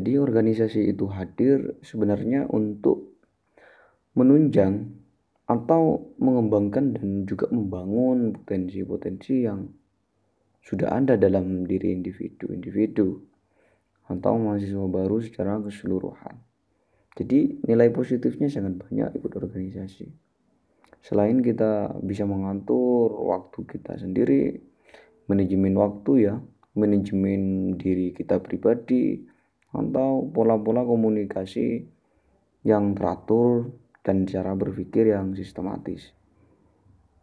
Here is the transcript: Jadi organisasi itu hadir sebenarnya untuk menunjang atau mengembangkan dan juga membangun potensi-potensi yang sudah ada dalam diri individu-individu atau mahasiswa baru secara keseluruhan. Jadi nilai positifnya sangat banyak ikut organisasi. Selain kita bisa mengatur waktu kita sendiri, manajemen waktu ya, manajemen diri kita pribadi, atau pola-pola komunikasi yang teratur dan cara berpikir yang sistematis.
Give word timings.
Jadi 0.00 0.16
organisasi 0.16 0.96
itu 0.96 1.12
hadir 1.12 1.76
sebenarnya 1.84 2.48
untuk 2.48 3.20
menunjang 4.16 4.88
atau 5.44 6.16
mengembangkan 6.16 6.96
dan 6.96 7.28
juga 7.28 7.52
membangun 7.52 8.32
potensi-potensi 8.32 9.44
yang 9.44 9.68
sudah 10.64 10.88
ada 10.96 11.20
dalam 11.20 11.68
diri 11.68 11.92
individu-individu 11.92 13.12
atau 14.08 14.40
mahasiswa 14.40 14.88
baru 14.88 15.20
secara 15.20 15.60
keseluruhan. 15.60 16.32
Jadi 17.20 17.60
nilai 17.68 17.92
positifnya 17.92 18.48
sangat 18.48 18.80
banyak 18.80 19.20
ikut 19.20 19.36
organisasi. 19.36 20.08
Selain 21.04 21.44
kita 21.44 21.92
bisa 22.00 22.24
mengatur 22.24 23.12
waktu 23.28 23.68
kita 23.68 24.00
sendiri, 24.00 24.64
manajemen 25.28 25.76
waktu 25.76 26.24
ya, 26.24 26.40
manajemen 26.72 27.76
diri 27.76 28.16
kita 28.16 28.40
pribadi, 28.40 29.28
atau 29.70 30.26
pola-pola 30.30 30.82
komunikasi 30.82 31.86
yang 32.66 32.92
teratur 32.92 33.70
dan 34.02 34.26
cara 34.26 34.52
berpikir 34.58 35.14
yang 35.14 35.32
sistematis. 35.32 36.19